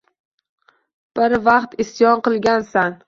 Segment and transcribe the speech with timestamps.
[1.19, 2.99] Bir vaqt isyon qilgansan.